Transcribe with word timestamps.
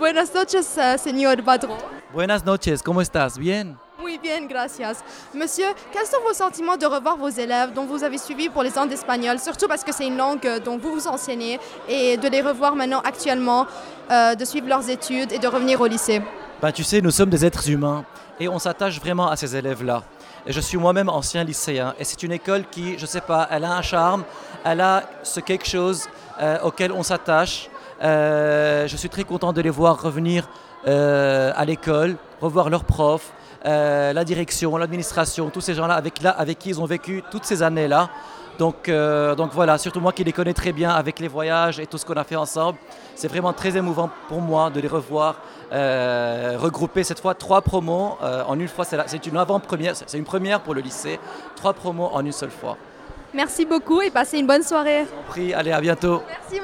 Buenas 0.00 0.32
noches, 0.34 0.78
uh, 0.78 0.96
señor 0.96 1.42
Badro. 1.42 1.76
Buenas 2.14 2.42
noches, 2.42 2.82
¿cómo 2.82 3.02
estás? 3.02 3.36
Bien? 3.36 3.76
Oui, 4.02 4.18
bien, 4.18 4.48
gracias. 4.48 5.04
Monsieur, 5.34 5.74
quels 5.92 6.06
sont 6.06 6.22
vos 6.26 6.32
sentiments 6.32 6.78
de 6.78 6.86
revoir 6.86 7.18
vos 7.18 7.28
élèves 7.28 7.74
dont 7.74 7.84
vous 7.84 8.02
avez 8.02 8.16
suivi 8.16 8.48
pour 8.48 8.62
les 8.62 8.78
ans 8.78 8.86
d'espagnol, 8.86 9.38
surtout 9.38 9.68
parce 9.68 9.84
que 9.84 9.92
c'est 9.92 10.06
une 10.06 10.16
langue 10.16 10.46
euh, 10.46 10.58
dont 10.58 10.78
vous 10.78 10.94
vous 10.94 11.06
enseignez, 11.06 11.60
et 11.86 12.16
de 12.16 12.28
les 12.28 12.40
revoir 12.40 12.76
maintenant 12.76 13.00
actuellement, 13.00 13.66
euh, 14.10 14.34
de 14.34 14.44
suivre 14.46 14.68
leurs 14.68 14.88
études 14.88 15.32
et 15.32 15.38
de 15.38 15.46
revenir 15.46 15.78
au 15.82 15.86
lycée 15.86 16.22
Ben, 16.62 16.72
tu 16.72 16.82
sais, 16.82 17.02
nous 17.02 17.10
sommes 17.10 17.28
des 17.28 17.44
êtres 17.44 17.68
humains 17.68 18.06
et 18.40 18.48
on 18.48 18.58
s'attache 18.58 18.98
vraiment 18.98 19.28
à 19.28 19.36
ces 19.36 19.54
élèves-là. 19.54 20.02
Et 20.46 20.52
je 20.54 20.60
suis 20.60 20.78
moi-même 20.78 21.10
ancien 21.10 21.44
lycéen 21.44 21.94
et 21.98 22.04
c'est 22.04 22.22
une 22.22 22.32
école 22.32 22.64
qui, 22.70 22.98
je 22.98 23.04
sais 23.04 23.20
pas, 23.20 23.46
elle 23.50 23.64
a 23.64 23.76
un 23.76 23.82
charme, 23.82 24.24
elle 24.64 24.80
a 24.80 25.02
ce 25.22 25.40
quelque 25.40 25.66
chose 25.66 26.08
euh, 26.40 26.56
auquel 26.62 26.90
on 26.90 27.02
s'attache. 27.02 27.68
Euh, 28.02 28.86
je 28.86 28.96
suis 28.96 29.08
très 29.08 29.24
content 29.24 29.52
de 29.52 29.60
les 29.60 29.70
voir 29.70 30.00
revenir 30.00 30.48
euh, 30.86 31.52
à 31.54 31.64
l'école, 31.64 32.16
revoir 32.40 32.70
leurs 32.70 32.84
profs, 32.84 33.32
euh, 33.66 34.12
la 34.12 34.24
direction, 34.24 34.76
l'administration, 34.76 35.50
tous 35.50 35.60
ces 35.60 35.74
gens-là 35.74 35.94
avec, 35.94 36.22
là, 36.22 36.30
avec 36.30 36.58
qui 36.58 36.70
ils 36.70 36.80
ont 36.80 36.86
vécu 36.86 37.22
toutes 37.30 37.44
ces 37.44 37.62
années-là. 37.62 38.08
Donc, 38.58 38.90
donc 39.38 39.52
voilà, 39.54 39.78
surtout 39.78 40.00
moi 40.00 40.12
qui 40.12 40.22
les 40.22 40.32
connais 40.32 40.52
très 40.52 40.72
bien 40.72 40.90
avec 40.90 41.18
les 41.18 41.28
voyages 41.28 41.80
et 41.80 41.86
tout 41.86 41.96
ce 41.96 42.04
qu'on 42.04 42.12
a 42.12 42.24
fait 42.24 42.36
ensemble, 42.36 42.76
c'est 43.14 43.28
vraiment 43.28 43.54
très 43.54 43.74
émouvant 43.74 44.10
pour 44.28 44.42
moi 44.42 44.68
de 44.68 44.80
les 44.80 44.88
revoir, 44.88 45.36
regrouper 45.70 47.02
cette 47.02 47.20
fois 47.20 47.32
trois 47.32 47.62
promos 47.62 48.18
en 48.20 48.60
une 48.60 48.68
fois. 48.68 48.84
C'est 48.84 49.26
une 49.26 49.38
avant-première, 49.38 49.96
c'est 49.96 50.18
une 50.18 50.24
première 50.24 50.60
pour 50.60 50.74
le 50.74 50.82
lycée, 50.82 51.18
trois 51.56 51.72
promos 51.72 52.10
en 52.12 52.22
une 52.22 52.32
seule 52.32 52.50
fois. 52.50 52.76
Merci 53.32 53.64
beaucoup 53.64 54.00
et 54.00 54.10
passez 54.10 54.38
une 54.38 54.46
bonne 54.46 54.64
soirée. 54.64 55.06
Pris, 55.28 55.54
allez, 55.54 55.70
à 55.70 55.80
bientôt. 55.80 56.22
Merci, 56.26 56.58